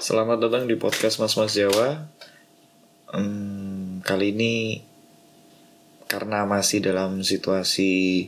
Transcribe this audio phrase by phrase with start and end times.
[0.00, 2.08] Selamat datang di podcast Mas Mas Jawa.
[3.12, 4.80] Hmm, kali ini
[6.08, 8.24] karena masih dalam situasi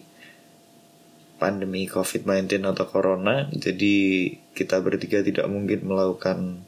[1.40, 3.96] pandemi COVID-19 atau corona, jadi
[4.53, 6.61] kita bertiga tidak mungkin melakukan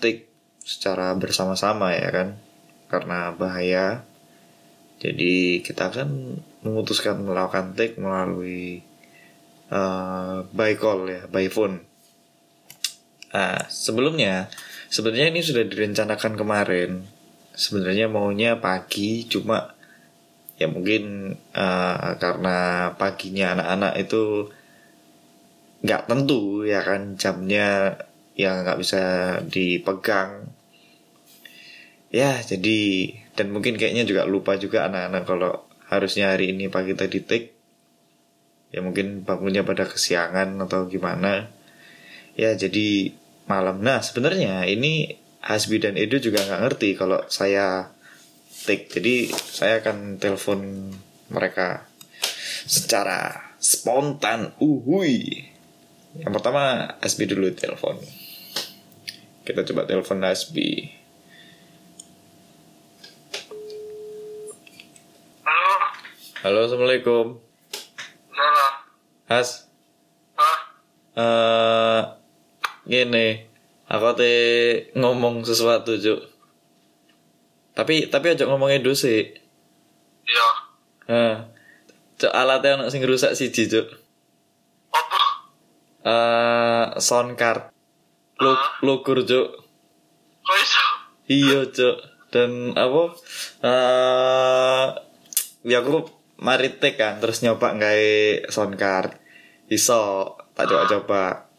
[0.00, 0.32] take
[0.64, 2.40] secara bersama-sama ya kan,
[2.88, 4.08] karena bahaya.
[5.04, 8.80] Jadi kita akan memutuskan melakukan take melalui
[9.68, 11.89] uh, by call ya, by phone.
[13.30, 14.50] Nah, sebelumnya
[14.90, 16.90] sebenarnya ini sudah direncanakan kemarin.
[17.54, 19.74] Sebenarnya maunya pagi, cuma
[20.60, 24.52] ya mungkin uh, karena paginya anak-anak itu
[25.80, 27.96] nggak tentu ya kan jamnya
[28.36, 29.02] yang nggak bisa
[29.48, 30.52] dipegang.
[32.10, 35.52] Ya, jadi dan mungkin kayaknya juga lupa juga anak-anak kalau
[35.86, 37.48] harusnya hari ini pagi tadi take.
[38.70, 41.50] Ya mungkin bangunnya pada kesiangan atau gimana.
[42.38, 43.14] Ya, jadi
[43.50, 43.82] malam.
[43.82, 47.90] Nah, sebenarnya ini Hasbi dan Edo juga nggak ngerti kalau saya
[48.62, 48.86] take.
[48.86, 50.94] Jadi saya akan telepon
[51.34, 51.90] mereka
[52.70, 54.54] secara spontan.
[54.62, 55.42] Uhui.
[56.14, 57.98] Yang pertama Hasbi dulu telepon.
[59.42, 60.94] Kita coba telepon Hasbi.
[65.42, 65.74] Halo,
[66.46, 67.26] Halo, assalamualaikum.
[68.30, 68.68] Nora.
[69.28, 69.68] Has,
[70.38, 70.58] Hah?
[71.18, 72.19] eh
[72.90, 73.46] gini,
[73.86, 74.32] aku te
[74.98, 76.20] ngomong sesuatu cuk.
[77.70, 79.30] Tapi tapi aja ngomongnya Edo sih.
[80.26, 80.48] Iya.
[81.06, 81.36] Hah.
[82.18, 83.86] Cuk alatnya anak sing rusak siji cuk.
[84.90, 85.22] Apa?
[86.02, 87.70] Eh sound card.
[88.42, 88.58] Ah.
[88.82, 89.48] lukur cuk.
[90.42, 90.84] Kok iso?
[91.30, 91.96] Iya cuk.
[92.34, 93.02] Dan apa?
[93.64, 94.86] Eh
[95.70, 96.10] ya aku
[96.42, 99.14] mari tek kan terus nyoba nggak sound card.
[99.70, 101.49] Iso tak coba-coba.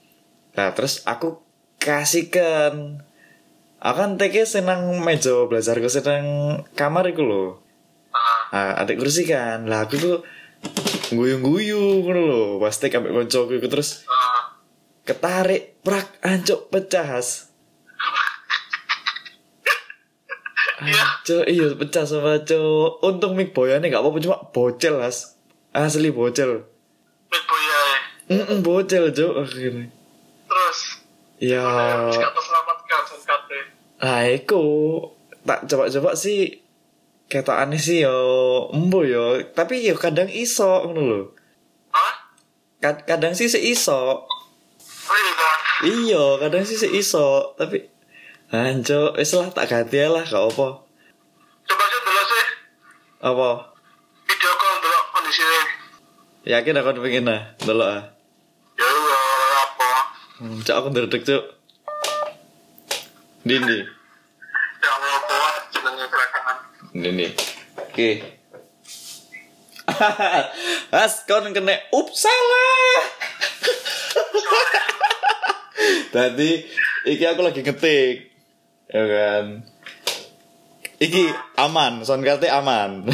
[0.58, 1.44] Nah terus aku
[1.80, 3.02] kasihkan
[3.82, 6.26] Aku kan teknya senang meja belajarku senang
[6.78, 7.46] kamar iku lho.
[8.14, 9.66] Ah, Ah, adik kursi kan.
[9.66, 10.17] Lah aku tuh
[11.10, 12.44] guyu-guyu ngono lho.
[12.61, 14.06] Pas tek ambek koncoku iku terus
[15.02, 17.28] ketarik prak ancuk pecah has.
[20.82, 20.98] Iya.
[20.98, 23.02] Ancuk iya pecah sama cuk.
[23.02, 25.42] Untung mic boyane gak apa-apa cuma bocel has.
[25.73, 26.70] Asli bocel.
[27.34, 27.82] Bad boy ya.
[28.45, 29.90] Mm bocel cuk akhirnya.
[31.42, 31.66] Ya.
[32.14, 32.42] Kata.
[34.02, 34.62] Nah, iku
[35.42, 36.62] tak coba-coba sih
[37.26, 41.22] ketokane sih yo embo yo, tapi yo kadang iso ngono lho.
[42.82, 44.26] Kad- kadang sih seiso.
[44.26, 45.50] Oh iya?
[45.86, 47.90] Iya, kadang sih seiso, tapi
[48.50, 50.68] anjo wis lah tak ganti lah gak apa.
[51.66, 52.46] Coba sih dulu sih.
[53.22, 53.50] Apa?
[54.30, 55.62] Video call dulu kondisinya.
[56.42, 58.02] Yakin aku pengen nah, delok ah.
[60.42, 61.44] Hmm, aku ndredeg cok.
[63.46, 63.78] Dindi.
[64.82, 65.38] Ya Allah, apa?
[65.70, 66.58] Jenengnya gerakan.
[66.98, 67.28] Dindi.
[67.78, 68.10] Oke.
[71.06, 73.06] As kon kena up salah.
[76.18, 76.66] Tadi
[77.06, 78.34] iki aku lagi ngetik.
[78.90, 79.46] Ya kan.
[80.98, 83.06] Iki aman, sound card aman.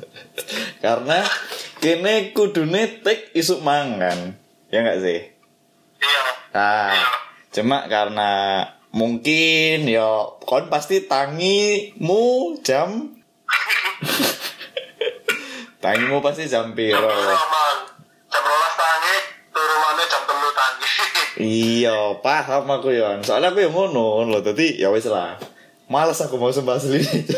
[0.84, 1.28] Karena
[1.84, 4.32] kene kudune tik isuk mangan.
[4.72, 5.33] Ya enggak sih?
[6.54, 6.94] Nah,
[7.50, 8.62] cuma karena
[8.94, 13.10] mungkin yo kon pasti tangimu jam
[15.82, 17.10] tangimu pasti jam piro.
[18.30, 19.16] Jam rolas tangi,
[19.50, 20.88] turunannya jam telu tangi.
[21.34, 23.18] Iya, paham aku ya.
[23.26, 25.34] Soalnya aku yang ngono loh, tadi ya wis lah.
[25.90, 27.34] Males aku mau sembah itu.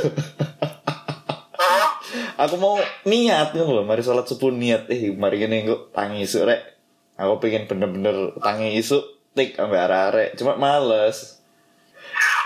[1.57, 1.89] Oh?
[2.37, 2.77] aku mau
[3.09, 6.76] niat ngono loh, mari sholat subuh niat eh mari gini kok tangi rek.
[7.17, 9.01] Aku pengen bener-bener tangi isuk
[9.33, 11.41] tik ambek arek-arek, cuma males.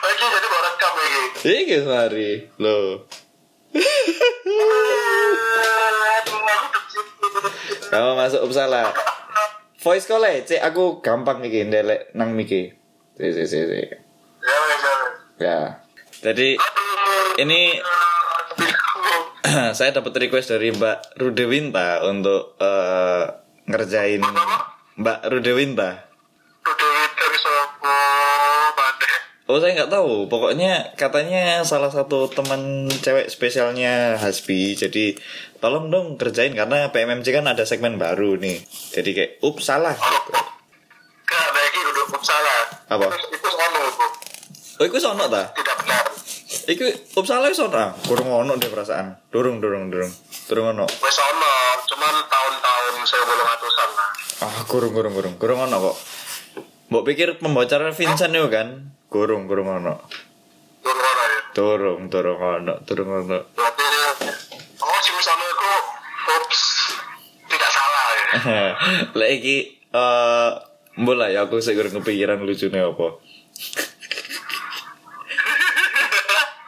[0.01, 1.23] Oh, ini jadi baru rekam lagi.
[1.43, 2.31] Iki mari
[2.63, 3.03] loh.
[7.91, 8.95] Kamu masuk Uppsala.
[9.83, 12.71] Voice call cek aku gampang iki ndelek nang miki.
[13.19, 13.75] Si si si si.
[13.75, 13.91] Ya, ya,
[14.79, 14.95] ya.
[15.41, 15.81] Ya.
[16.23, 16.55] Jadi
[17.43, 17.75] ini
[19.79, 23.25] saya dapat request dari Mbak Rudewinta untuk eh,
[23.71, 24.21] ngerjain
[25.01, 26.11] Mbak Rudewinta.
[26.61, 27.95] Dari sopo
[28.77, 29.15] bandeh.
[29.49, 30.29] Oh saya nggak tahu.
[30.29, 34.77] Pokoknya katanya salah satu teman cewek spesialnya Hasbi.
[34.77, 35.17] Jadi
[35.63, 38.61] tolong dong kerjain karena PMMC kan ada segmen baru nih.
[38.93, 40.31] Jadi kayak up salah gitu.
[41.31, 42.61] Gak ada lagi udah salah.
[42.91, 43.07] Apa?
[43.15, 44.07] Itu ono itu.
[44.81, 45.55] Oh iku sono ta?
[45.55, 46.05] Tidak benar.
[46.67, 46.85] Iku
[47.17, 47.91] up salah sono ah.
[48.05, 49.31] Kurang ono deh perasaan.
[49.31, 50.11] Durung durung durung.
[50.51, 50.87] Durung ono.
[50.89, 51.55] Wes ono,
[51.87, 52.15] cuman
[53.07, 54.09] saya atusan lah.
[54.45, 55.35] Ah kurung kurung kurung.
[55.37, 55.97] Kurung ono kok.
[56.91, 58.91] Mbok pikir pembocoran Vincent itu kan?
[59.07, 59.95] Gorong, gorong ono.
[60.83, 61.41] Turun ono ya.
[61.55, 63.39] Dorong, dorong ono, dorong ono.
[63.55, 63.85] Berarti
[64.81, 65.73] oh misalnya aku
[66.35, 66.63] oops
[67.47, 68.27] tidak salah ya.
[69.19, 69.57] Lah iki
[69.91, 70.51] eh
[71.01, 73.07] lah ya aku gorong kepikiran lucune apa.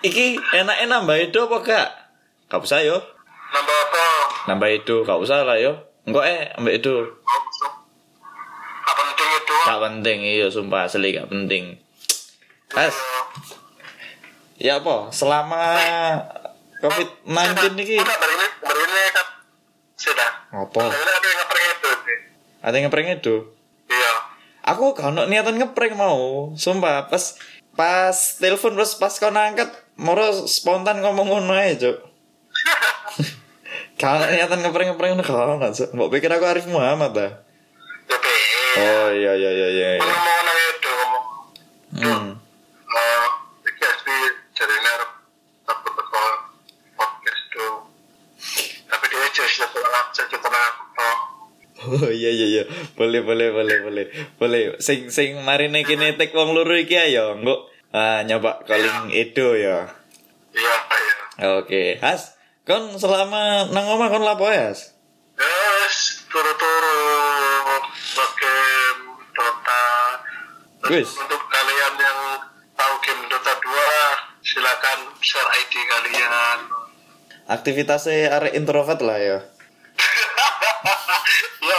[0.08, 1.88] iki enak nambah itu apa gak?
[2.46, 3.00] Gak usah yo.
[3.52, 4.04] Nambah apa?
[4.50, 5.91] Nambah itu, gak usah lah yo.
[6.02, 6.94] Enggak eh, ambek itu.
[8.82, 9.54] Apa penting itu?
[9.62, 11.78] Gak penting iya sumpah asli gak penting.
[12.74, 12.96] As,
[14.58, 15.12] ya apa?
[15.14, 15.62] Selama
[16.82, 19.26] COVID-19 ini Udah dari ini, dari ini kan
[19.94, 20.30] sudah.
[20.50, 20.82] apa?
[22.62, 23.34] Ada yang ngeprank itu.
[23.86, 24.12] Iya.
[24.74, 26.50] Aku gak ono niatan ngeprank mau.
[26.58, 27.38] Sumpah pas
[27.72, 32.11] pas telepon terus pas kau angkat moro spontan ngomong ngono ae, Cuk.
[34.02, 35.90] Ono niatan ngeprank ngeprank ngono gak ono, Cuk.
[35.94, 37.14] Mbok pikir aku Arif Muhammad?
[38.10, 38.26] JP.
[38.82, 39.88] Oh iya iya iya iya.
[39.94, 40.14] iya.
[42.02, 42.34] Hmm.
[42.34, 42.42] Eh.
[51.82, 52.64] Oh iya iya iya.
[52.94, 54.06] Boleh boleh boleh boleh.
[54.38, 54.62] Boleh.
[54.78, 59.90] Sing sing marine kene tek wong loro iki ayo, engko ah nyoba calling Edo ya.
[60.54, 61.14] Iya, iya.
[61.58, 62.41] Oke, Has.
[62.62, 64.70] Kon selama nang omah kon lapo ya?
[64.70, 67.02] Yes, turu-turu
[68.38, 69.82] game Dota.
[70.86, 71.10] Terus.
[71.18, 72.18] Untuk kalian yang
[72.78, 76.58] tahu game Dota 2, silakan share ID kalian.
[77.50, 79.38] Aktivitasnya arek introvert lah ya.
[81.66, 81.78] ya,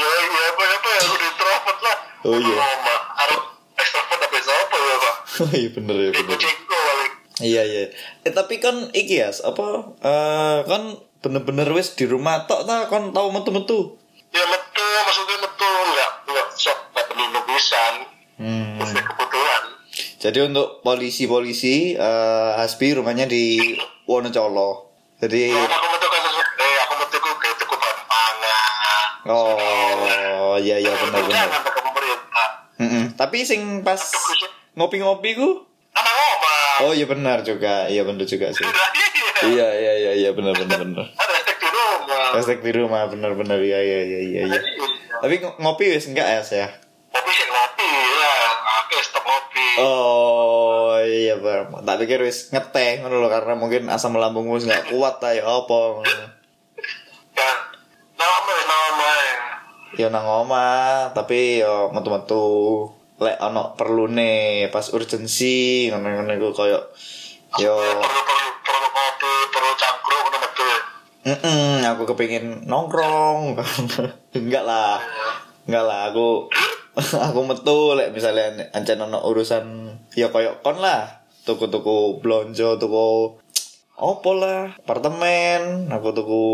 [0.00, 1.96] ya, ya apa apa ya udah introvert lah.
[2.24, 2.56] Oh, iya.
[3.76, 5.16] Extrovert tapi siapa ya pak?
[5.42, 6.61] Oh iya bener ya bener.
[7.42, 7.82] Iya iya.
[8.22, 9.66] Eh tapi kan iki ya, apa
[9.98, 13.98] eh kan bener-bener wis di rumah tok ta kon tau metu-metu.
[14.30, 17.94] Ya metu, maksudnya metu enggak, enggak sok, perlu pisan.
[18.38, 18.78] Hmm.
[18.80, 19.62] Ya kebetulan.
[20.22, 23.58] Jadi untuk polisi-polisi eh Hasbi rumahnya di
[24.06, 24.94] Wonocolo.
[25.18, 26.22] Jadi Kalau aku metu kan
[26.62, 27.74] eh aku metu ku kayak tuku
[28.06, 29.06] pangan.
[29.30, 31.62] oh iya iya pemerintah.
[32.82, 33.14] Mm-mm.
[33.14, 34.00] Tapi sing pas
[34.74, 35.71] ngopi-ngopi ku.
[36.82, 38.66] Oh iya benar juga, iya benar juga sih.
[39.42, 39.50] Iya.
[39.50, 41.06] Iya iya iya iya benar benar benar.
[41.18, 42.30] Hashtag di rumah.
[42.30, 44.40] Hashtag di rumah benar benar iya iya iya iya.
[44.46, 44.60] iya.
[45.18, 46.68] Tapi ng- ngopi wis enggak ya saya?
[47.10, 48.34] Kopi sih ngopi ya.
[48.78, 49.66] Oke, stop ngopi.
[49.82, 51.74] Oh iya Bang.
[51.74, 55.42] Tak pikir wis ngeteh ngono lho karena mungkin asam lambungmu wis enggak kuat ta ya
[55.42, 55.78] apa.
[55.98, 56.06] ngono.
[56.06, 57.50] Ya.
[58.14, 59.10] Nama nama.
[59.92, 62.46] Ya nang omah, tapi yo metu-metu
[63.22, 66.78] lek ono perlune pas urgensi ngono-ngono iku koyo
[67.62, 70.78] yo Perlu perlu perlu kopi, perlu cangkruk, nama tuh.
[71.28, 73.60] Mm aku kepingin nongkrong.
[74.38, 74.96] enggak lah.
[75.68, 76.48] Enggak lah, aku
[77.28, 79.64] aku metu lek misalnya ancen ono urusan
[80.16, 81.22] ya koyo kon lah.
[81.42, 83.36] Tuku-tuku blonjo, tuku
[83.98, 86.44] opo lah, apartemen, aku tuku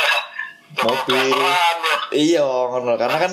[0.84, 1.38] mobil.
[2.10, 3.32] Iya, ngono karena kan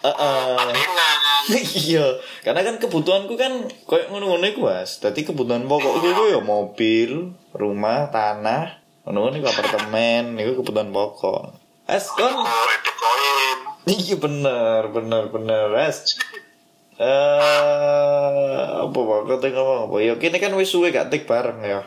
[0.00, 1.18] Patingan.
[1.88, 2.06] iya,
[2.44, 5.00] karena kan kebutuhanku kan koyo ngono-ngono iku, Mas.
[5.00, 11.56] Dadi kebutuhan pokok iku ya mobil, rumah, tanah, ngono-ngono iku apartemen, iku kebutuhan pokok.
[11.90, 13.88] Es kon Oh.
[13.88, 16.20] Iya bener, bener, bener, es.
[17.00, 19.20] Eh, apa pak?
[19.24, 19.96] Kata ngomong apa?
[20.04, 21.80] Ya kini kan wis suwe gak tik bareng ya.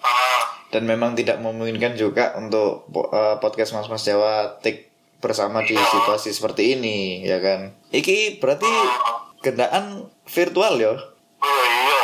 [0.00, 4.88] Ah, Dan memang tidak memungkinkan juga untuk eh, podcast Mas Mas Jawa tik
[5.24, 7.72] bersama di situasi seperti ini, ya kan?
[7.88, 8.68] Iki berarti
[9.40, 10.92] gendaan virtual ya?
[11.40, 12.02] oh iya.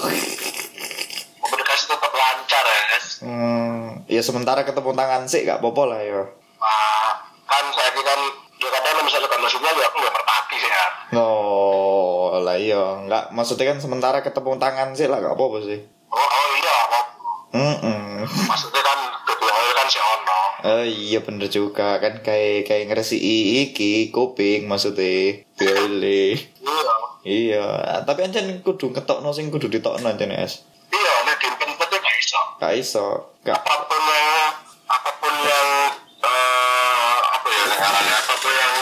[1.44, 3.08] Komunikasi tetap lancar ya, guys.
[3.20, 6.22] Hmm, ya sementara ketemu tangan sih gak apa-apa lah ya.
[6.56, 7.12] Nah,
[7.44, 8.20] kan saya kan
[8.56, 10.86] dia kadang misalnya kan maksudnya ya aku nggak merpati sih ya.
[11.20, 15.84] Oh, lah iya, nggak maksudnya kan sementara ketemu tangan sih lah gak apa-apa sih.
[16.08, 17.00] Oh, oh iya, apa?
[17.52, 18.98] Hmm, maksudnya kan
[19.28, 20.40] keduanya kan si Ono.
[20.66, 22.02] Oh iya bener juga.
[22.02, 23.14] Kan kayak kayak ngeresi
[23.62, 25.46] iki kuping maksudnya.
[25.54, 26.34] Boleh
[26.66, 26.94] Iya.
[27.26, 27.66] iya
[28.02, 30.66] tapi ancen kudu ketokno sing kudu ditokno ancen es.
[30.90, 32.40] Iya, nek diimplementnya gak iso.
[32.58, 33.06] gak iso.
[33.42, 33.58] Gak.
[33.62, 34.30] Apa pun yang
[34.86, 35.68] apa pun yang
[36.22, 38.74] eh, apa ya namanya apa pun yang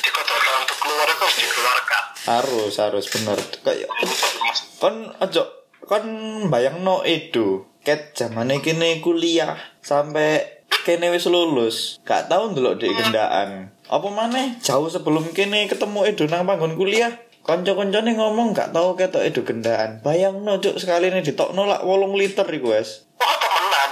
[0.00, 2.02] dikotorkan untuk keluar itu harus dikeluarkan.
[2.20, 3.38] harus harus bener.
[3.60, 4.14] Kayak Ini
[4.76, 5.42] kon ojo
[5.84, 6.04] kon
[6.48, 12.90] bayang no itu ket zamane kene kuliah sampai kene wis lulus gak tau ndelok di
[12.90, 17.10] gendaan apa maneh jauh sebelum kene ketemu Edo nang panggon kuliah
[17.44, 22.46] konco-koncone ngomong gak tau ketok Edo gendaan bayang cuk sekali ini ditokno lak 8 liter
[22.46, 23.10] iku wes
[23.60, 23.90] temenan.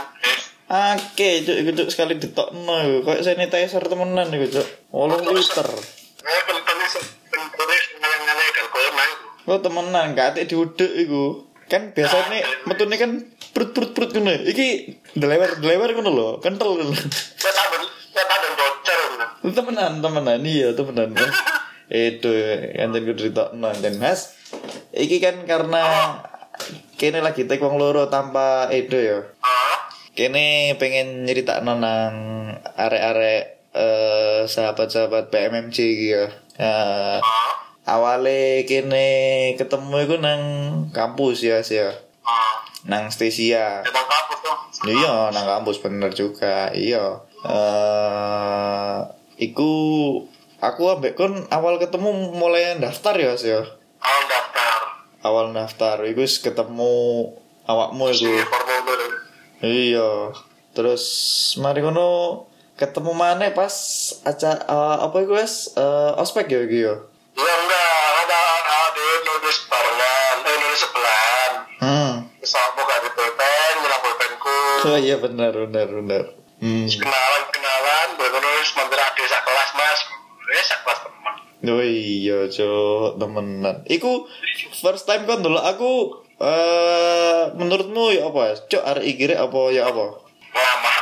[0.69, 3.05] Oke, cuk, cuk sekali ditokno.
[3.05, 4.69] Kayak sanitizer temenan iku, cuk.
[4.93, 5.69] 8 liter.
[9.49, 11.49] Oh temenan, gak atik diudek iku.
[11.69, 13.29] Kan biasanya metune kan
[13.59, 14.31] perut perut perut ngono.
[14.47, 14.67] Iki
[15.19, 16.95] delewer delewer ngono lho, kental ngono.
[16.95, 17.99] Saya tambah
[18.59, 19.01] bocor
[19.43, 19.49] gitu.
[19.55, 21.15] temenan temenan iya temenan
[21.89, 22.31] itu
[22.75, 24.37] yang tadi cerita nonton mas
[24.93, 25.83] iki kan karena
[27.01, 29.19] kene lagi tek wong loro tanpa edo ya
[30.13, 31.79] kene pengen nyerita nang
[32.75, 36.27] arek-arek eh, sahabat-sahabat PMMC gitu ya
[36.59, 37.23] ah,
[37.87, 39.07] awale kene
[39.55, 40.43] ketemu iku nang
[40.91, 41.95] kampus ya sih ya.
[42.87, 44.57] Nang Stesia Emang kampus tuh.
[44.87, 46.71] Iya, nang kampus bener juga.
[46.71, 47.27] Iya.
[47.43, 48.99] Eh
[49.43, 49.73] iku
[50.59, 53.63] aku ambek kon awal ketemu mulai daftar ya, Mas ya.
[53.99, 54.79] Awal daftar.
[55.27, 56.95] Awal daftar iku ketemu
[57.67, 58.31] awakmu iku.
[58.47, 59.13] formulir.
[59.59, 60.11] Iya.
[60.75, 61.05] Terus
[61.59, 62.47] mari ngono
[62.79, 63.75] ketemu mana pas
[64.23, 66.95] aca eh, apa iku wes Eh, ospek ya iki ya.
[67.39, 71.53] Ya enggak, ada ada nulis barengan, eh nulis sebelahan.
[71.79, 72.13] Hmm.
[72.43, 74.63] Terus aku gak di pulpen, nyelang pulpenku.
[74.89, 76.23] Oh iya benar benar benar.
[76.65, 76.89] Hmm.
[76.89, 80.01] Kenalan kenalan, nulis mampir ada sak kelas mas.
[80.49, 81.35] Eh sak kelas teman.
[81.69, 83.77] Oh iya, cok, temenan.
[83.85, 84.25] Iku
[84.73, 88.57] first time kan dulu aku eh menurutmu ya apa?
[88.65, 90.05] Cok, arek iki rek apa ya apa?
[90.57, 90.95] Lama.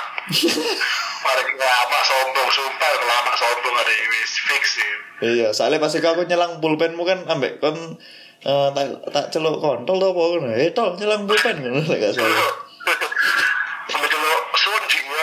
[1.22, 4.90] Mari lama sombong, sumpah lama sombong ada wis fix sih.
[5.22, 8.02] Iya, soalnya pas aku nyelang pulpenmu kan ambek kon
[8.42, 10.48] eh, tak tak celuk kontol to apa ngono.
[10.58, 12.65] Eh, tol nyelang pulpen lek gak salah.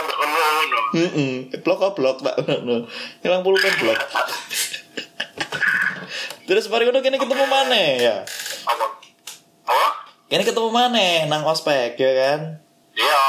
[0.04, 0.80] Mbak ngono.
[0.94, 1.34] Heeh,
[1.64, 2.86] blok kok blok tak ngono.
[3.24, 4.00] Nyelang pulpen blok.
[6.44, 8.28] Terus mari ngono kene ketemu mana ya?
[8.68, 8.86] Apa?
[9.64, 9.88] Apa?
[10.28, 12.60] Kene ketemu mana nang ospek ya kan?
[12.94, 13.26] Iya,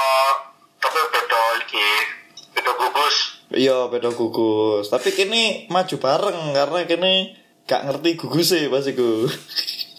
[0.82, 1.88] tapi beda iki.
[2.52, 3.16] Beda gugus.
[3.54, 4.90] Iya, beda gugus.
[4.90, 9.24] Tapi kini maju bareng karena kini gak ngerti gugus sih pas iku.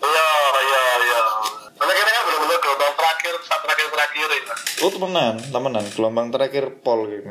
[0.06, 0.30] Iya,
[0.60, 1.22] iya, iya.
[1.74, 4.56] Karena kita kan benar-benar gelombang terakhir, saat terakhir-terakhir ya.
[4.86, 5.82] Oh temenan, temenan.
[5.98, 7.26] Gelombang terakhir pol gitu.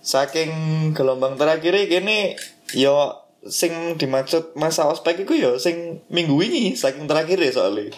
[0.00, 0.50] Saking
[0.96, 2.32] gelombang terakhir kini
[2.72, 3.12] yo
[3.44, 7.92] sing dimaksud masa ospek iku yo sing minggu ini saking terakhir ya soalnya.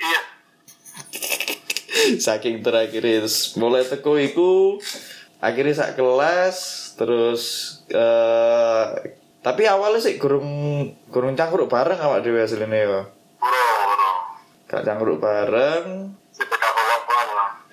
[0.00, 0.20] Iya.
[2.20, 4.76] saking terakhir terus mulai teko iku
[5.40, 6.56] akhirnya sak kelas
[7.00, 7.42] terus
[7.88, 10.48] eh tapi awalnya sih gurung
[11.08, 13.08] gurung cangkruk bareng awak dhewe asline ya.
[14.70, 16.14] Gak cangkruk bareng.
[16.30, 16.46] Si.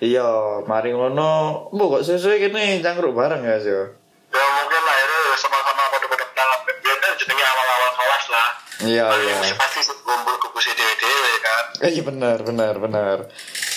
[0.02, 1.66] Iya, mari ngono.
[1.70, 3.70] Bu kok sesuai kene cangkruk bareng ya, sih.
[3.70, 6.50] Ya mungkin lah itu sama-sama pada-pada kenal.
[6.66, 8.48] Biasanya jenenge awal-awal kelas lah.
[8.78, 9.54] Iya, iya.
[9.54, 11.64] pasti kumpul gugus dewe-dewe kan.
[11.86, 13.18] Eh, Iya bener, bener, bener.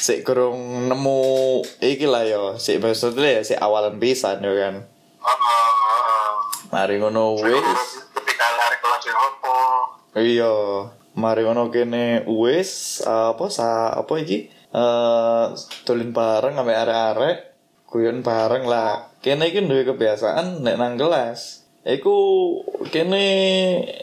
[0.02, 1.22] Sik kurung nemu
[1.78, 2.58] iki lah ya.
[2.58, 4.76] Sik maksudnya ya sik awalan pisan ya kan.
[6.74, 8.10] Mari ngono wis.
[8.18, 9.58] Ketika lari kelas yang apa?
[10.22, 10.54] Iya,
[11.22, 14.50] mari ngono kene wis apa sa apa iki?
[14.74, 15.46] Eh
[15.86, 17.38] dolen bareng ambek arek-arek,
[17.86, 19.14] guyon bareng lah.
[19.22, 21.70] Kene iki duwe kebiasaan nek nang kelas.
[21.86, 22.18] Iku
[22.90, 23.26] kene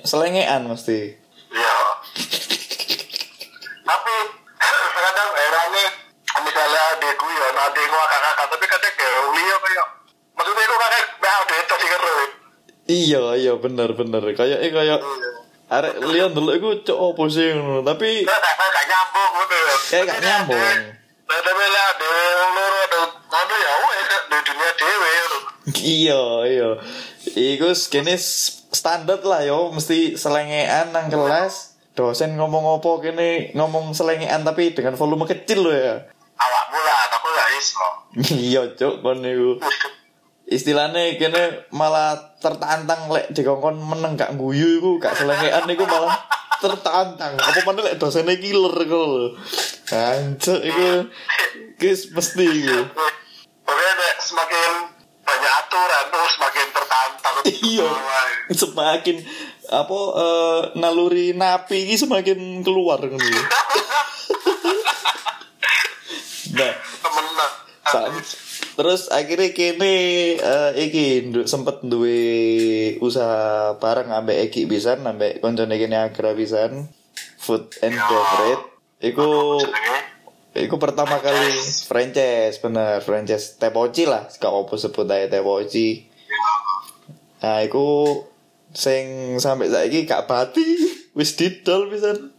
[0.07, 1.19] selengean mesti.
[1.51, 1.79] Iya.
[3.83, 4.17] Tapi
[4.95, 5.87] kadang herannya
[6.39, 9.87] misalnya adekku ya, adekku kakak-kakak, tapi kadang kayak Ulio kayak
[10.39, 11.39] maksudnya itu kakak nah
[11.83, 12.03] sih kan
[12.89, 14.23] Iya, iya bener bener.
[14.33, 15.01] Kayak eh kayak
[15.69, 17.85] arek liyan dulu iku cok opo sih ngono.
[17.85, 18.25] Tapi
[18.77, 19.77] gak nyambung gitu ya.
[19.89, 20.61] Kayak gak nyambung.
[21.29, 22.09] Nah, tapi lah ada
[22.57, 25.13] loro ada mana ya, wes di dunia dewe.
[25.85, 26.71] iya, iya.
[27.37, 28.17] Iku kene
[28.73, 31.77] standar lah yo, mesti selengean nang kelas.
[31.93, 36.09] Dosen ngomong apa kene ngomong selengean tapi dengan volume kecil loh ya.
[36.39, 37.89] Awakmu lah, aku gak iso.
[38.49, 39.61] iya, cok kon niku.
[40.49, 46.17] Istilahnya kene malah tertantang lek dikongkon meneng gak guyu iku gak selengean iku malah
[46.57, 47.37] tertantang.
[47.37, 49.27] Apa mana lek dosennya killer iku lho.
[49.93, 51.05] Hancur iku.
[51.77, 52.81] Guys mesti iku.
[53.61, 54.71] Pokoknya semakin
[55.21, 57.35] banyak aturan tuh semakin tertantang.
[57.45, 57.89] Iya.
[58.49, 59.17] Semakin
[59.69, 63.21] apa eh, naluri napi ini semakin keluar lho.
[66.49, 67.53] Nah, Temenan.
[67.87, 68.48] Sa-
[68.79, 69.97] terus akhirnya kini
[70.39, 72.23] eh, iki sempet duwe
[73.03, 76.87] usaha bareng ambek Eki pisan ambek koncone kene Agra pisan
[77.43, 78.65] food and beverage.
[79.03, 79.59] Iku
[80.55, 81.59] iku pertama kali
[81.91, 83.59] franchise bener franchise.
[83.59, 86.07] Tepoci lah gak apa sebut aja tepoci
[87.39, 88.19] nah iku
[88.75, 90.67] sing sampai saiki gak bati
[91.15, 92.35] wis didol pisan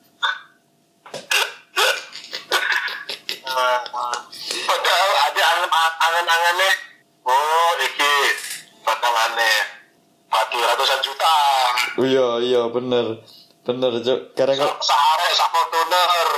[11.99, 13.19] Iya iya bener.
[13.67, 14.19] Bener cuk.
[14.33, 16.29] Karena kok Sare sak Fortuner.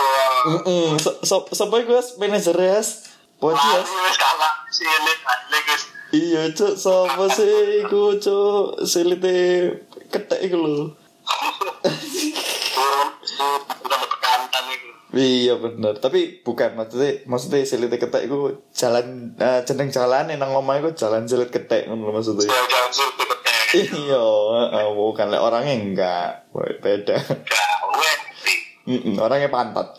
[0.42, 0.88] Heeh,
[1.86, 2.18] iku As?
[2.18, 2.90] manajer As?
[3.38, 3.70] Poci
[4.72, 5.20] silit
[5.70, 5.84] wis.
[6.12, 8.84] Iya cuk, sapa sih iku cuk?
[8.84, 9.38] Silite
[10.10, 10.86] ketek iku lho.
[14.72, 14.90] Itu.
[15.12, 20.80] Iya bener, tapi bukan maksudnya maksudnya silite ketek iku jalan eh, jeneng jalan nang omah
[20.80, 22.48] iku jalan silit ketek ngono maksudnya.
[22.48, 23.40] Ya jangan suruh tiket
[23.72, 24.24] Iya,
[24.92, 26.30] bukan lek orangnya enggak,
[26.84, 27.18] beda.
[29.16, 29.96] Orangnya pantat.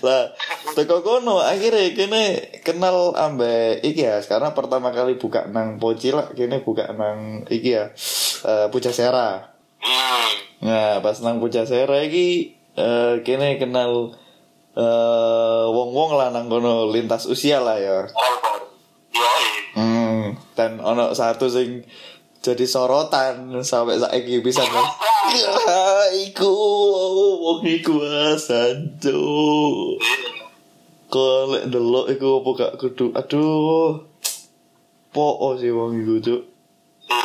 [0.00, 0.32] Lah,
[0.78, 2.24] teko kono akhirnya kene
[2.64, 7.76] kenal ambek iki ya, karena pertama kali buka nang Poci lah, kene buka nang iki
[7.76, 7.92] ya,
[8.46, 9.52] eh Pujasera.
[9.82, 10.30] Hmm.
[10.64, 14.16] Nah, pas nang Pujasera iki eh kene kenal
[14.72, 18.08] eh wong-wong lah nang kono lintas usia lah ya.
[18.08, 18.49] Olbor.
[20.60, 21.80] Hmm, dan ono satu sing
[22.44, 24.84] jadi sorotan sampai saiki bisa kan.
[26.28, 26.52] Iku
[27.40, 29.16] wong iku asanjo.
[31.08, 34.04] Kok lek delok iku apa gak kudu aduh.
[35.10, 36.42] Po sih wong iku, Cuk.
[37.08, 37.16] Si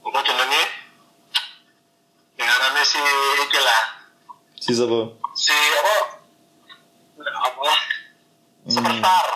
[0.00, 0.62] apa jenenge?
[2.40, 2.98] Dengarane si
[3.44, 3.84] iki lah.
[4.58, 5.00] Si sapa?
[5.36, 5.96] Si apa?
[7.20, 7.72] Apa?
[8.64, 9.26] Superstar.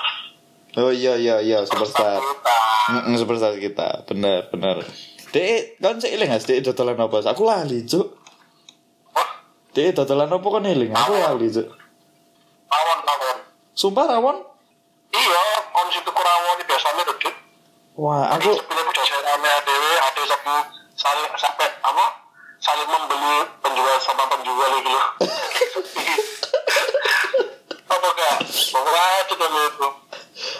[0.75, 2.19] Oh iya iya iya superstar.
[2.91, 4.03] Heeh, superstar kita.
[4.11, 4.83] Bener, bener.
[5.31, 7.23] Dek, kan sik eling Mas, dek dodolan apa?
[7.31, 8.19] Aku lali, Cuk.
[9.75, 10.91] Dek dodolan apa kon eling?
[10.91, 11.69] Aku lali, Cuk.
[12.71, 13.39] rawon rawon.
[13.75, 14.37] Sumpah rawon?
[15.15, 15.43] Iya,
[15.79, 17.35] on situ biasanya tuh, Dit.
[17.95, 20.55] Wah, aku Sebelum udah saya rame ADW, ada satu
[20.99, 22.07] saling sampai apa?
[22.59, 25.07] Saling membeli penjual sama penjual gitu loh.
[27.95, 28.37] apa kak?
[28.75, 30.04] Pokoknya itu kan itu.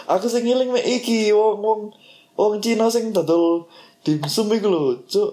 [0.05, 1.81] Aku sing ngiling mek iki wong wong
[2.35, 3.65] wong Cina sing dodol
[4.05, 5.31] dimsum iku lho, Cuk.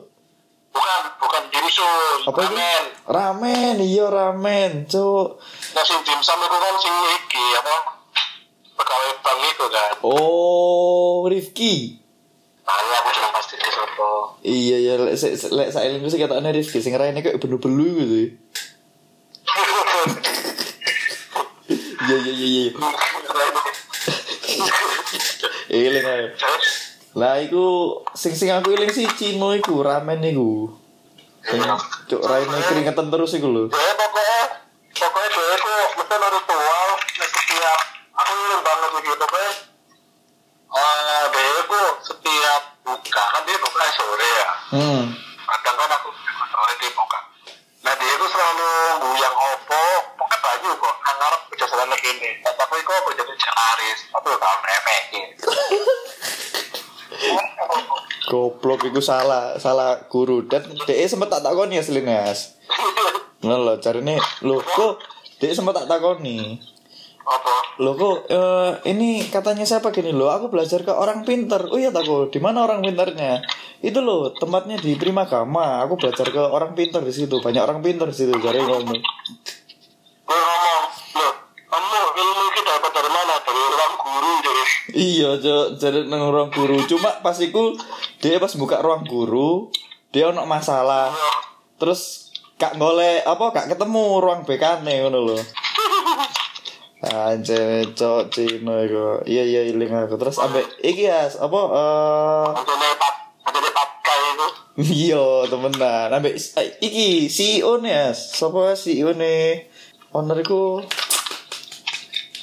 [0.73, 2.25] Bukan, bukan dimsum.
[2.25, 2.57] Apa itu?
[2.57, 2.85] ramen.
[3.05, 5.37] Ramen, iya ramen, Cuk.
[5.77, 7.77] Nah, sing dimsum itu kan sing iki apa?
[8.73, 9.93] Pegawai bank itu kan.
[10.01, 12.01] Oh, Rifki.
[12.65, 14.41] Nah, ini aku jelas pasti di soto.
[14.41, 15.21] Iya iya lek
[15.53, 18.29] lek saelingku sih katane Rifki sing raine kayak belu-belu iku sih.
[22.03, 22.71] Iya iya iya iya.
[25.73, 26.25] Eling ae.
[27.17, 27.65] Lah iku
[28.13, 30.69] sing sing aku eling sih Cino iku ramen iku.
[32.07, 33.63] Cuk raine keringetan terus iku lho.
[33.67, 34.41] ya pokoknya
[34.95, 37.81] pokoknya dia itu mesti ritual nah, setiap
[38.15, 39.53] aku ingin banget gitu pokoknya
[40.73, 45.03] eh dia itu setiap buka kan dia buka sore ya Hmm.
[45.43, 47.19] kadang kan aku buka sore dia buka
[47.83, 48.71] nah dia itu selalu
[49.19, 54.29] yang opo pokoknya baju kok angar kerja selama ini tapi kok kerja di Jakarta tapi
[54.39, 55.29] kalau remehin
[58.63, 60.47] Goblok iku salah, salah guru.
[60.47, 62.55] Dan DE sempat tak takoni ya Selinas.
[63.43, 65.03] Nah lho carine lho kok
[65.43, 66.63] DE sempat tak takoni.
[67.27, 67.83] apa?
[67.83, 70.15] Loh kok eh, ini katanya siapa gini?
[70.15, 71.59] Loh aku belajar ke orang pinter.
[71.75, 73.43] Oh iya tako di mana orang pinternya?
[73.83, 75.83] Itu loh tempatnya di Prima Gama.
[75.83, 77.43] Aku belajar ke orang pinter di situ.
[77.43, 79.03] Banyak orang pinter di situ jadi ngomong.
[80.23, 80.63] Orang
[84.93, 86.79] iya cok jadi nang ruang guru.
[86.87, 87.75] Cuma pas iku
[88.23, 89.67] dia pas buka ruang guru
[90.15, 91.11] dia ono masalah
[91.83, 95.43] terus kak golek apa kak ketemu ruang bekane ngono loh
[97.03, 99.27] Anjir, cok Cino iku.
[99.27, 100.15] Iya iya iling aku.
[100.23, 102.47] Terus ambek iki ya, apa eh
[104.79, 106.15] Iya, temenan.
[106.15, 108.39] Ambek eh, iki CEO nih, As.
[108.39, 109.67] Sopo CEO nih?
[110.15, 110.79] Owner iku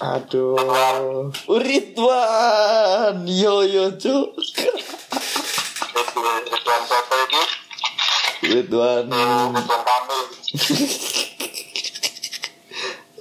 [0.03, 1.31] Aduh.
[1.47, 3.23] Ridwan.
[3.31, 4.35] Yo yo, Cuk.
[6.19, 7.41] Ridwan Soto ini
[8.43, 9.08] Ridwan.
[9.08, 10.21] Ridwan Kamil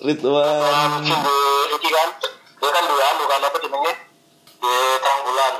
[0.02, 1.02] Ridwan.
[1.78, 2.10] iki kan
[2.58, 3.92] dia kan dua bukan apa jenenge
[4.58, 5.54] di terang bulan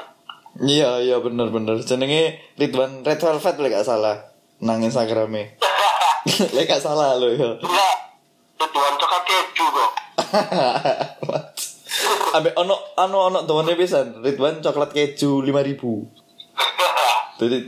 [0.58, 1.78] Iya, iya bener bener.
[1.86, 4.34] Jenenge Ridwan Red Velvet lek gak salah.
[4.58, 5.54] Nang Instagrame.
[6.54, 7.62] lek gak salah lo yo.
[7.62, 7.94] enggak
[8.58, 9.90] Ridwan coklat keju kok
[12.36, 14.18] Ambek ono ono ono tuane pisan.
[14.18, 16.17] Ridwan coklat keju 5000.
[17.38, 17.58] Jadi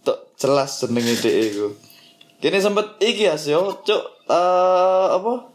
[0.00, 1.68] tok jelas jenenge dhek iku.
[2.40, 5.52] Kene sempet iki ya, yo, cuk eh apa?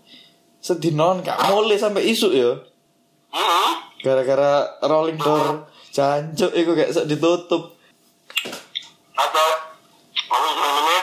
[0.63, 2.51] Sedinon gak mulai sampai isu ya.
[3.33, 3.71] hmm
[4.03, 7.75] Gara-gara rolling door jancuk iku gak sok ditutup.
[9.13, 9.45] ada
[10.27, 10.97] kamu jenenge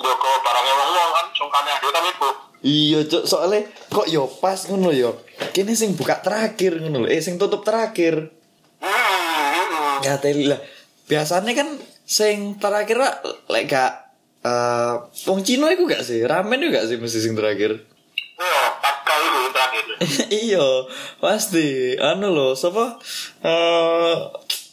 [0.00, 2.30] Joko barangnya wong wong kan sungkane dia kan itu
[2.66, 3.62] Iya, cuk, soalnya
[3.94, 5.22] kok yo pas ngono yo.
[5.54, 7.08] Kene sing buka terakhir ngono lho.
[7.08, 8.34] Eh sing tutup terakhir.
[10.02, 10.58] Ngateli lah.
[11.06, 11.68] Biasanya kan
[12.06, 13.14] sing terakhir lah,
[13.50, 13.92] lek gak
[14.46, 14.94] eh
[15.26, 16.22] wong Cina iku gak sih?
[16.22, 17.82] Ramen itu gak sih mesti sing terakhir?
[18.36, 18.62] Iya,
[19.16, 19.84] itu terakhir.
[20.46, 20.66] iya,
[21.18, 21.96] pasti.
[21.98, 23.00] Anu loh, sapa?
[23.42, 24.14] Eh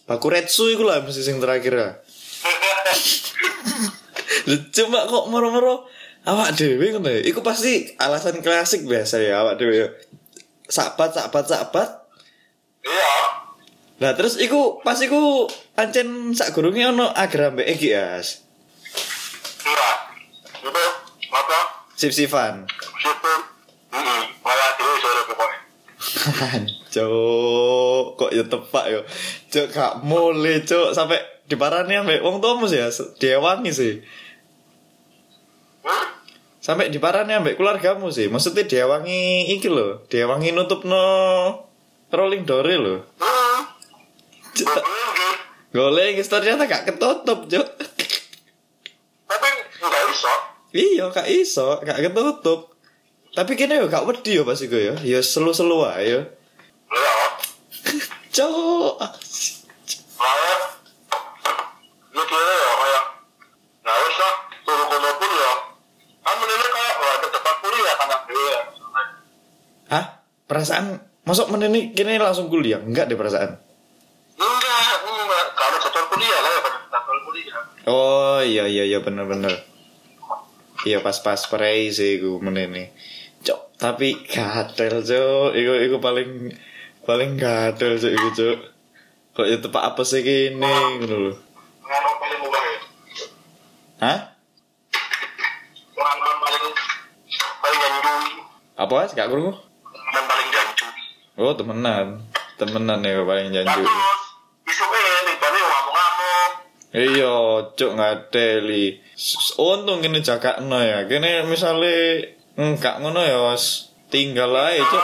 [0.03, 1.93] Bakuretsu iku lah mesti sing terakhir lah.
[4.51, 5.87] Lu Cuma kok moro-moro
[6.27, 7.21] awak dhewe ngono ya.
[7.23, 9.87] Iku pasti alasan klasik biasa ya awak dhewe ya.
[10.67, 11.89] Sabat sabat sabat.
[12.83, 13.42] Iya.
[14.01, 15.45] Nah terus iku pas iku
[15.77, 18.41] ancen sak gurunge ono agra mbek iki As.
[19.63, 19.89] Iya.
[20.59, 20.69] Itu
[21.29, 21.59] apa?
[21.93, 22.65] Sip-sipan.
[22.69, 23.33] Situ.
[23.93, 24.21] Heeh.
[24.41, 25.59] Malah dhewe sore pokoknya.
[26.93, 29.01] Cok, kok ya tepak yo.
[29.49, 29.93] Cok gak
[30.69, 33.93] cok sampai diparani ambek wong tuamu sih ya, diewangi sih.
[35.83, 36.07] Hmm?
[36.63, 38.31] Sampai diparani ambek keluargamu sih.
[38.31, 41.03] Maksudnya diewangi iki lho, diewangi nutup no
[42.13, 43.03] rolling door lho.
[43.19, 43.42] Hmm.
[45.73, 47.67] Golek iki ternyata gak ketutup, cok.
[49.25, 49.47] Tapi
[49.81, 50.33] nggak bisa.
[50.69, 52.77] Iya, gak iso, gak ketutup.
[53.33, 54.93] Tapi kene yo gak wedi yo pas iku yo.
[55.01, 56.21] Ya selu-selu wae yo.
[56.93, 57.15] Iya.
[58.33, 58.49] Ya
[64.93, 65.53] kono pun ya.
[66.23, 66.35] Kan
[68.29, 68.57] gue.
[69.91, 70.05] Hah?
[70.47, 70.85] Perasaan
[71.25, 72.79] masuk menini kini langsung kuliah?
[72.79, 73.57] Enggak deh perasaan.
[74.37, 75.45] Enggak, enggak.
[75.57, 77.61] Kalau cepat kuliah lah ya pada cepat kuliah.
[77.83, 79.51] Oh iya iya iya bener-bener.
[80.87, 82.87] Iya pas-pas prei sih gue menini.
[83.43, 85.51] Cok, tapi gatel cok.
[85.51, 86.51] Iku iku paling
[87.03, 88.57] paling gatel cok iku cok.
[89.35, 90.63] Kok ya tepak apa sih gini
[92.39, 92.79] murah ya.
[93.99, 94.19] Hah?
[95.91, 96.63] Pengalaman paling
[97.59, 98.31] paling janjui.
[98.79, 99.59] Apa sih gak kurung?
[99.59, 101.03] Pengalaman paling janjui.
[101.35, 102.07] Oh temenan.
[102.55, 104.12] Temenan ya paling Nah
[106.93, 107.33] Iya,
[107.73, 109.01] cok ngadeli.
[109.17, 111.09] S- Untung ini jaga ya.
[111.09, 112.21] Kini misalnya
[112.53, 113.89] enggak ngono ya, Os.
[114.07, 114.53] tinggal.
[114.53, 115.03] Nah, kok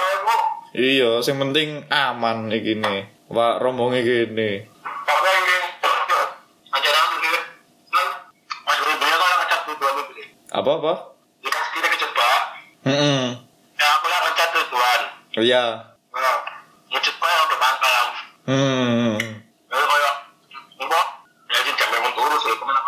[0.70, 3.10] Iya, sing penting aman iki nih.
[3.30, 4.02] Wah, rombonge
[6.70, 7.44] ajaran dulu kan
[7.94, 8.08] kan
[10.50, 10.94] Apa apa?
[11.42, 12.42] Ya kan kita kejebak
[12.90, 13.22] Heeh.
[13.78, 15.02] Ya aku lah ngecat tujuan
[15.38, 15.64] Iya.
[16.10, 16.38] Nah
[17.30, 18.04] ya udah pangkal
[18.50, 19.14] Hmm.
[19.70, 20.16] Ya kayak
[20.82, 21.00] Apa?
[21.54, 22.82] Ya sih jam memang turun sih Ke mana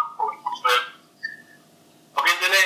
[2.17, 2.61] Oke ini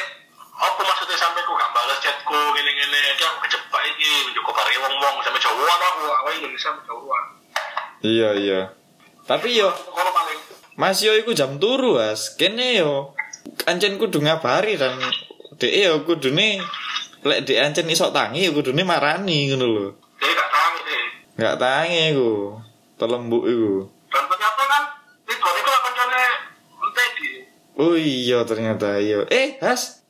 [0.55, 3.83] Apa maksudnya sampai ku gak balas chatku Gini-gini Dia aku kejebak
[4.65, 7.23] ini Menjoko pari wong-wong Sampai jauhan aku Aku Indonesia sampai jauhan
[8.05, 8.61] Iya, iya.
[9.25, 9.69] Tapi yo
[10.75, 12.35] Mas yo iku jam turu, As.
[12.35, 13.15] Kene yo
[13.65, 14.99] ancen kudu ngabari dan
[15.55, 16.59] dhek yo kudune
[17.23, 19.87] lek dhek ancen iso tangi yo kudune marani ngono lho.
[20.19, 21.05] Jadi gak tahu deh
[21.39, 22.31] Enggak tangi iku.
[22.99, 23.73] Telembuk iku.
[24.11, 24.83] Dan ternyata kan
[25.31, 26.23] itu akan cari
[26.95, 27.27] Teddy
[27.75, 29.23] Oh iya ternyata iya.
[29.31, 30.03] Eh, Has,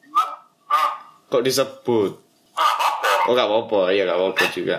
[0.66, 0.98] Ah,
[1.30, 2.25] kok disebut?
[3.26, 3.90] Oh, gak apa-apa.
[3.90, 4.78] Iya, gak apa-apa juga.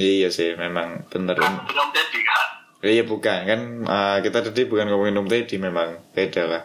[0.00, 1.36] Iya sih, memang bener.
[1.36, 2.46] kan belum Teddy kan?
[2.80, 6.62] Iya bukan kan eh, kita tadi bukan ngomongin Om Teddy memang beda lah.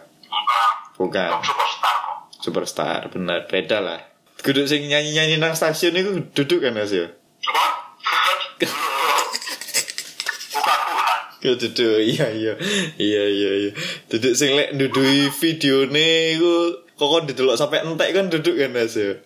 [0.96, 2.16] Bukan superstar kok.
[2.40, 4.00] superstar bener beda lah.
[4.40, 7.12] Kudu sing nyanyi-nyanyi nang stasiun itu duduk kan Mas ya?
[11.44, 12.52] Ya duduk iya iya
[12.96, 13.70] iya iya iya.
[14.08, 16.54] Duduk sing lek ndudui videone iku
[16.96, 19.20] kok kon didelok sampai entek kan duduk kan Mas ya?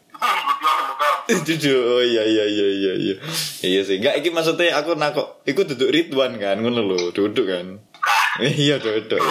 [1.46, 3.14] Duduk oh iya iya iya iya iya.
[3.62, 4.02] Iya sih.
[4.02, 7.78] Enggak iki maksudnya aku nakok iku duduk Ridwan kan ngono lho, duduk kan.
[8.42, 9.22] Iya duduk.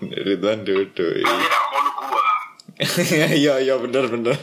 [0.00, 1.12] Ridwan duduk.
[1.20, 2.22] lu gua.
[3.42, 4.36] Iya iya bener bener.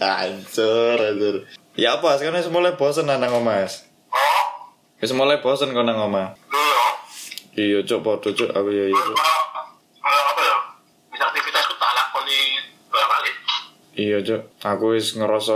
[0.00, 1.34] Hancur hancur.
[1.74, 3.84] Ya apa sekarang wis mulai bosen nang omas.
[4.08, 4.70] Oh,
[5.02, 6.36] Wis mulai bosen kok nang omah.
[7.56, 7.78] iya.
[7.80, 8.94] Iya cuk podo cuk aku ya iya.
[8.94, 9.16] kalau,
[10.00, 10.56] kalau apa ya?
[11.10, 12.38] Bisa aktivitasku tak lakoni
[12.90, 13.32] berapa kali?
[13.94, 14.42] Iya cuk.
[14.66, 15.54] Aku wis ngerasa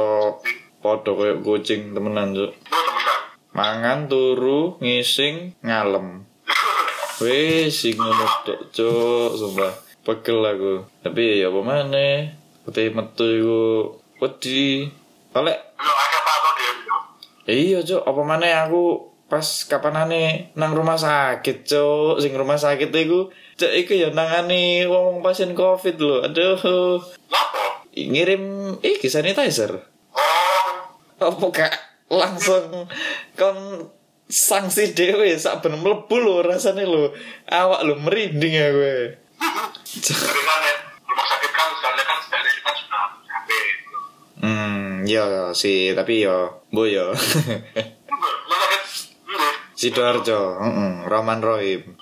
[0.79, 2.55] podo koyo kucing temenan cuk.
[2.71, 3.21] Temenan.
[3.51, 6.23] Mangan turu ngising ngalem.
[7.23, 9.75] Wis sing ngono tok cuk sumpah.
[10.07, 10.75] Pegel aku.
[11.03, 12.31] Tapi ya apa maneh.
[12.63, 13.63] Putih metu iku
[14.23, 14.87] wedi.
[15.35, 15.59] Oleh
[17.49, 17.55] dia?
[17.55, 23.29] Iya cok, apa mana aku pas kapanane nang rumah sakit cok, sing rumah sakit iku
[23.57, 26.25] cok iku ya nangani wong pasien covid lho.
[26.29, 27.01] Aduh?
[28.07, 29.83] Ngirim iki sanitizer.
[30.15, 30.71] Oh,
[31.19, 31.75] Apa gak
[32.07, 32.87] langsung
[33.35, 33.59] kon
[34.31, 37.11] sanksi dhewe sak ben mlebu lho rasane lho.
[37.51, 39.19] Awak lho merinding ya gue.
[39.39, 40.75] kan ya,
[41.07, 43.67] rumah sakit kan kan kan sudah capek.
[44.39, 47.15] Hmm, ya sih, tapi yo, bu yo.
[49.79, 51.95] Sidoarjo, heeh, Roman Rohim.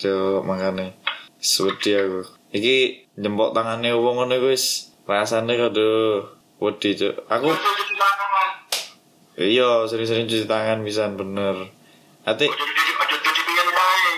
[0.00, 0.96] Cuk, makane
[1.42, 2.20] wedi aku.
[2.54, 2.76] Iki
[3.18, 6.22] jempok tangane wong ngono wis rasane kado
[6.62, 7.14] wedi, Cuk.
[7.26, 7.50] Aku
[9.40, 11.72] iya sering-sering cuci tangan pisan bener.
[12.22, 14.12] Ati bae.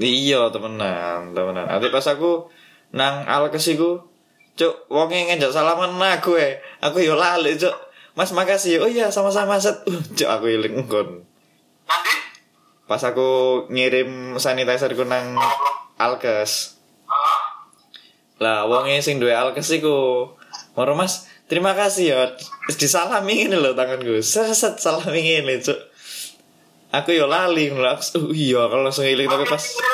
[0.00, 1.66] iya temenan, temenan.
[1.68, 2.48] Ati pas aku
[2.90, 4.10] nang alkes iku
[4.58, 6.60] Cuk, wonge ngejak salaman nah eh.
[6.84, 7.72] Aku yo lali, Cuk.
[8.12, 8.82] Mas makasih.
[8.82, 9.80] Oh iya, sama-sama set.
[9.88, 10.84] Uh, Cuk, aku iling.
[10.84, 12.14] Nanti?
[12.84, 15.38] Pas aku ngirim sanitizer ku nang
[15.96, 16.79] alkes.
[18.40, 20.24] Ah, Lah wonge sing duwe alkes iku.
[20.72, 22.20] Moro Mas, terima kasih ya.
[22.72, 24.24] Disalami ngene lho tanganku.
[24.24, 25.76] Set set salami ngene, Cuk.
[26.90, 27.92] Aku yo lali ngono.
[27.92, 29.92] Aku, Oh iya, kalau langsung iling tapi pas ya.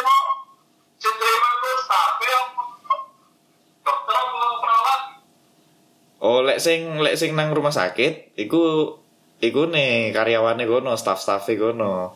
[6.23, 8.95] Oh, lek sing lek sing nang rumah sakit iku
[9.43, 12.15] iku nih karyawane kono, staff-staffe kono.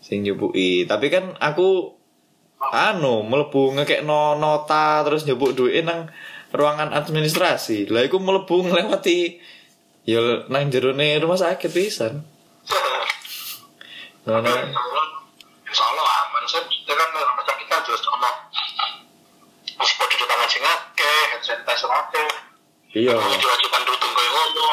[0.00, 0.86] Sing nyubuki.
[0.86, 1.97] Tapi kan aku
[2.58, 6.10] anu mlebu ngekekno nota terus nyebuk duit nang
[6.50, 7.86] ruangan administrasi.
[7.88, 9.38] Lah iku mlebu nglewati
[10.08, 12.24] ya nang jerone rumah sakit pisan.
[14.28, 14.58] Nah, nah.
[15.64, 16.60] Insya Allah aman sih.
[16.60, 18.30] Kita kan rumah sakit kan sama.
[19.78, 22.28] Mesti pada cuci tangan sing akeh, hand sanitizer akeh.
[22.98, 23.14] Iya.
[23.14, 24.68] Diwajibkan rutin kaya ngono.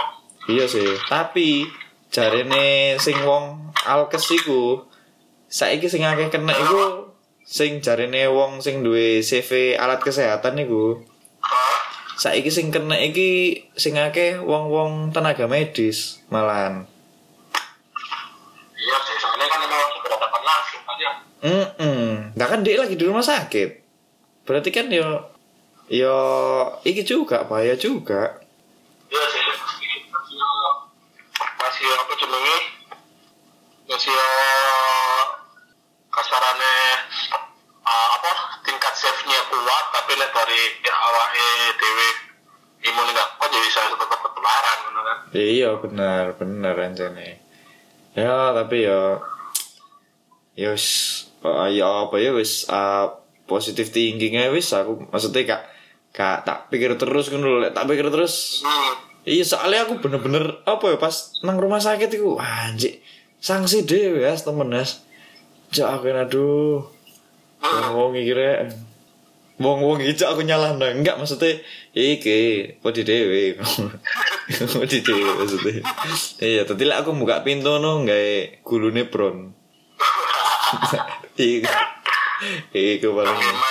[0.46, 1.70] Iya sih, tapi
[2.10, 4.86] jarene sing wong alkes iku
[5.46, 7.05] saiki sing akeh kena iku
[7.46, 11.06] sing jarene wong sing duwe CV alat kesehatan iku
[11.46, 11.78] Hah?
[12.18, 16.88] saiki sing kena iki sing akeh wong-wong tenaga medis malahan.
[18.76, 21.12] Iya sih, soalnya kan emang harus berhadapan langsung kan ya.
[21.46, 23.70] Mm Nah kan dia lagi di rumah sakit.
[24.48, 25.28] Berarti kan yo
[25.92, 26.18] yo
[26.88, 28.42] iki juga bahaya juga.
[29.12, 29.92] Iya sih, masih
[31.36, 32.58] masih apa jenenge?
[33.86, 34.16] Masih
[36.10, 36.85] kasarannya
[39.06, 42.08] save-nya kuat tapi lek dari awake dhewe
[42.90, 45.18] imun enggak kuat jadi bisa tetap ketularan gitu kan.
[45.38, 47.30] Iya benar benar anjane.
[48.18, 49.22] Ya tapi ya
[50.58, 50.88] ya wis
[51.46, 53.14] uh, ya apa ya wis uh,
[53.46, 55.62] positive thinkingnya wis aku maksudnya kak
[56.16, 58.94] kak tak pikir terus kan dulu tak pikir terus Hmm.
[59.28, 63.04] iya soalnya aku bener-bener apa ya pas nang rumah sakit itu anjir
[63.44, 64.72] sanksi deh ya temen
[65.76, 66.80] jak aku aduh
[67.92, 68.32] wong iki
[69.56, 71.64] rek wong wong iki jak aku nyalah nang enggak maksudnya
[71.96, 75.80] iki kok di dewe kok di dewe maksudnya.
[76.44, 79.56] Iya tadi lah aku buka pintu no nggak gulune bron.
[81.40, 81.72] Iku.
[82.76, 83.64] Iku paling ya nah.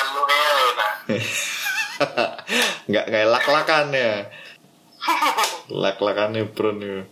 [2.88, 4.12] nggak nggak lak lakan ya.
[5.68, 7.04] Lak lakannya bron itu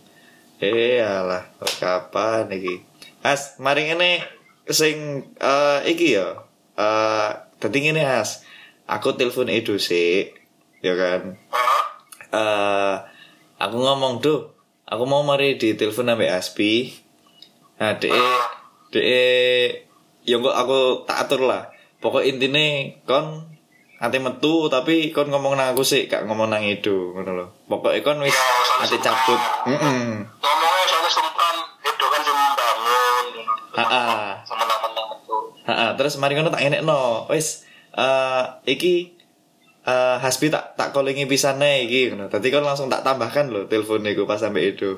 [0.63, 1.45] eh alah
[1.77, 2.81] kapan iki?
[3.21, 4.17] As mari ini
[4.65, 6.41] sing eh iki ya.
[6.73, 7.31] Eh
[7.61, 8.41] tadi ngene as
[8.93, 10.29] aku telepon Edo sih
[10.85, 11.33] ya kan?
[12.29, 12.95] Eh
[13.57, 14.53] aku ngomong tuh
[14.85, 16.93] aku mau mari di telepon sampai Aspi.
[17.81, 18.13] Nah de
[18.93, 19.01] de
[20.21, 20.79] ya kok aku
[21.09, 21.73] tak atur lah.
[21.97, 23.49] Pokok intine kon
[24.03, 27.45] ate metu tapi kon ngomong nang aku sih gak ngomong nang Edo ngono lho.
[27.65, 29.05] Pokoknya kon wis Ya, ate sumpan.
[29.05, 29.41] cabut.
[29.69, 30.03] Heeh
[30.43, 33.25] Ngomongnya soalnya sumpan itu kan cuma bangun
[33.79, 34.33] ah.
[34.43, 34.63] Sama.
[35.63, 37.31] Heeh, terus mari ngono tak enekno.
[37.31, 39.13] Wis eh iki
[39.85, 42.29] eh Hasbi tak tak callingi pisane iki ngono.
[42.29, 44.97] Dadi kon langsung tak tambahkan lho telepon iku pas sampe itu.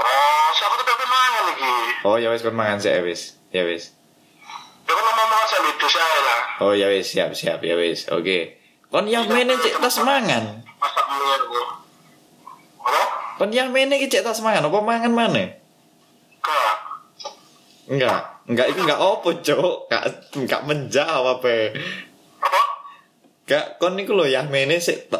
[0.00, 1.72] Oh, siapa tuh tapi mangan lagi?
[2.08, 3.38] Oh ya wis kon mangan sik ya wis.
[3.54, 3.94] Ya wis.
[4.88, 6.40] Ya kan ngomong sama itu saya lah.
[6.64, 8.10] Oh ya wis siap siap ya wis.
[8.10, 8.58] Oke.
[8.90, 10.66] Kon yang mene cek tas mangan.
[10.82, 11.06] Masak.
[12.80, 13.02] Apa?
[13.38, 15.59] Kon yang mene iki cek tas mangan apa mangan mana?
[17.90, 18.46] Enggak.
[18.46, 19.90] Enggak itu enggak opo, Cuk.
[19.90, 21.74] Enggak enggak menjawab apa.
[22.38, 22.60] Apa?
[23.44, 25.10] Enggak kon niku lho ya mene sik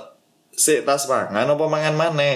[0.54, 2.30] sik tas mangan apa mangan mana?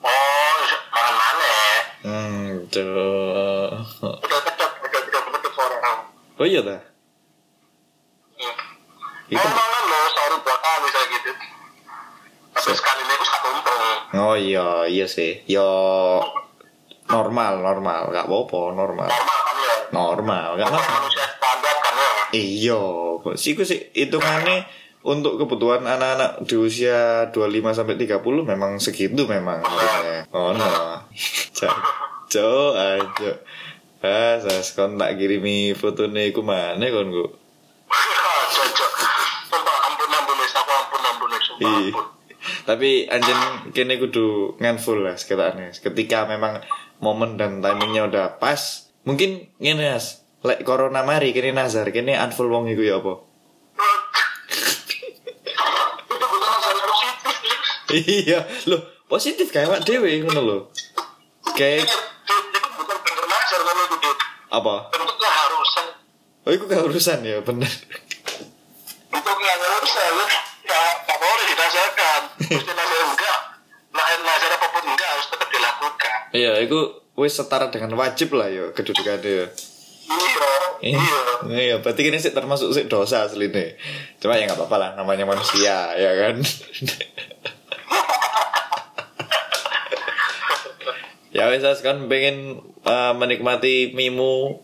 [0.00, 1.52] Oh, is- mangan mana?
[2.00, 3.70] Hmm, Cuk.
[4.24, 6.02] Udah kecut, udah udah kecut suara kamu.
[6.36, 6.80] Oh iya dah.
[8.40, 8.56] Hmm.
[9.26, 11.30] Itu Oh, mangan loh, sehari dua kali saya gitu.
[12.56, 13.82] Tapi sekali ini aku satu untung.
[14.16, 15.44] Oh iya, iya sih.
[15.44, 15.66] Yo
[17.06, 19.08] normal, normal, gak apa-apa, normal.
[19.10, 19.74] Normal kan ya?
[19.90, 21.30] Normal, gak Normal masalah.
[21.38, 22.10] standar kan ya?
[22.34, 22.82] Iya,
[23.38, 24.66] sih sih hitungannya
[25.06, 30.26] untuk kebutuhan anak-anak di usia 25 sampai 30 memang segitu memang harusnya.
[30.34, 30.98] Oh no.
[31.54, 31.76] Cok,
[32.26, 33.32] cok aja.
[34.02, 37.14] Ah, sas kon tak kirimi fotone iku mana kon
[41.56, 41.90] sumpah Ih.
[41.94, 42.06] ampun.
[42.66, 43.38] Tapi anjen
[43.70, 45.72] kene kudu ngan full lah seketane.
[45.72, 46.60] Ketika memang
[46.98, 52.58] momen dan timingnya udah pas, Mungkin ngene As, lek corona mari kene nazar, kene unfollow
[52.58, 53.22] wong iku ya apa?
[57.94, 60.58] iya, loh positif kayak awak dhewe ngono lho.
[61.54, 61.86] Kayak
[64.50, 64.90] apa?
[64.90, 65.86] bentuk keharusan
[66.42, 67.70] Oh, itu keharusan ya, bener.
[69.06, 70.26] bentuk keharusan ya
[70.66, 73.38] nggak nggak boleh dirasakan mesti nazar enggak
[73.94, 76.76] lain nazar apa pun enggak harus tetap dilakukan Iya, itu
[77.16, 79.48] wis setara dengan wajib lah ya kedudukannya ya.
[80.12, 80.46] iya
[80.76, 81.00] Iya,
[81.48, 83.80] iya iya, berarti ini sih termasuk sih dosa asli nih.
[84.20, 86.36] Cuma ya nggak apa-apa lah, namanya manusia, ya kan.
[91.32, 94.60] ya wis As, kan pengen uh, menikmati mimu.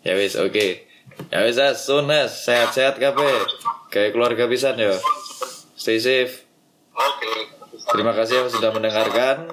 [0.00, 0.88] Ya wis, oke.
[1.28, 3.44] Ya wis As, sun As, sehat-sehat kabeh.
[3.92, 4.96] Kayak keluarga pisan ya.
[5.76, 6.48] Stay safe.
[6.96, 7.32] oke
[7.92, 9.52] Terima kasih yang sudah mendengarkan.